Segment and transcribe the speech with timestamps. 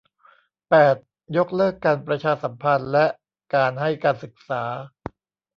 [0.69, 0.95] แปด
[1.37, 3.05] ยกเลิกการประชาสัมพันธ์และ
[3.55, 4.63] การให้การศึกษา